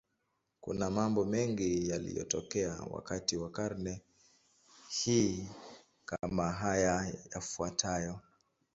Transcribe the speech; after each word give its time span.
Kuna 0.61 0.89
mambo 0.89 1.25
mengi 1.25 1.89
yaliyotokea 1.89 2.81
wakati 2.91 3.37
wa 3.37 3.49
karne 3.51 4.01
hii, 4.89 5.47
kama 6.05 6.51
haya 6.51 7.13
yafuatayo. 7.35 8.19